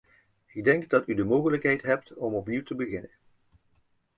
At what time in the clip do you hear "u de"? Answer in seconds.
1.07-1.23